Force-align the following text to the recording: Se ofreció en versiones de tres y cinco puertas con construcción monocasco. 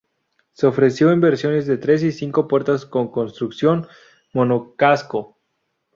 Se 0.53 0.65
ofreció 0.65 1.11
en 1.11 1.21
versiones 1.21 1.67
de 1.67 1.77
tres 1.77 2.01
y 2.01 2.11
cinco 2.11 2.47
puertas 2.47 2.87
con 2.87 3.11
construcción 3.11 3.87
monocasco. 4.33 5.37